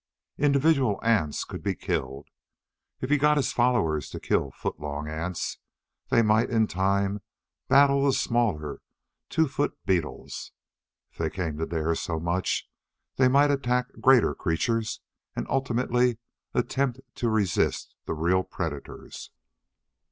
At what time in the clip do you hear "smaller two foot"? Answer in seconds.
8.13-9.77